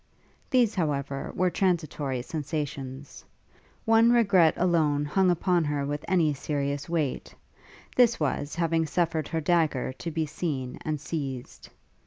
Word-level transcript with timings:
These, 0.49 0.73
however, 0.73 1.31
were 1.35 1.51
transitory 1.51 2.23
sensations: 2.23 3.23
one 3.85 4.11
regret 4.11 4.55
alone 4.57 5.05
hung 5.05 5.29
upon 5.29 5.63
her 5.65 5.85
with 5.85 6.03
any 6.07 6.33
serious 6.33 6.89
weight: 6.89 7.35
this 7.95 8.19
was, 8.19 8.55
having 8.55 8.87
suffered 8.87 9.27
her 9.27 9.39
dagger 9.41 9.93
to 9.99 10.09
be 10.09 10.25
seen 10.25 10.79
and 10.81 10.99
seized. 10.99 11.69